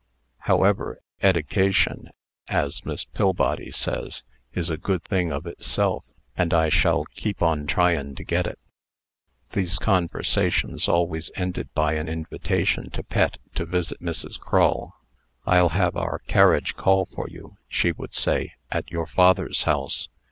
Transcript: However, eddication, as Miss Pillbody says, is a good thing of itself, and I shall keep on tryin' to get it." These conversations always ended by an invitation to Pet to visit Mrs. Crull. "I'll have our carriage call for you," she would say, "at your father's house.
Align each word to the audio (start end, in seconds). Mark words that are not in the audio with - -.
However, 0.49 0.99
eddication, 1.21 2.09
as 2.47 2.83
Miss 2.83 3.05
Pillbody 3.05 3.69
says, 3.69 4.23
is 4.51 4.71
a 4.71 4.75
good 4.77 5.03
thing 5.03 5.31
of 5.31 5.45
itself, 5.45 6.03
and 6.35 6.55
I 6.55 6.69
shall 6.69 7.05
keep 7.15 7.43
on 7.43 7.67
tryin' 7.67 8.15
to 8.15 8.23
get 8.23 8.47
it." 8.47 8.57
These 9.51 9.77
conversations 9.77 10.87
always 10.87 11.29
ended 11.35 11.69
by 11.75 11.93
an 11.93 12.09
invitation 12.09 12.89
to 12.89 13.03
Pet 13.03 13.37
to 13.53 13.63
visit 13.63 14.01
Mrs. 14.01 14.39
Crull. 14.39 14.95
"I'll 15.45 15.69
have 15.69 15.95
our 15.95 16.17
carriage 16.25 16.75
call 16.75 17.05
for 17.05 17.27
you," 17.29 17.57
she 17.67 17.91
would 17.91 18.15
say, 18.15 18.53
"at 18.71 18.89
your 18.89 19.05
father's 19.05 19.61
house. 19.65 20.09